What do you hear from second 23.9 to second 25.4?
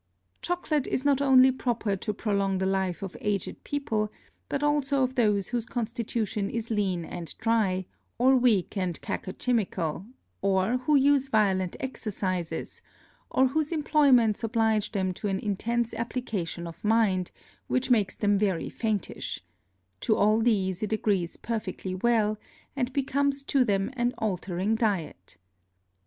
an altering Diet.